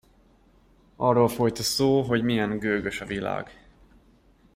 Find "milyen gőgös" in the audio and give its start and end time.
2.23-3.01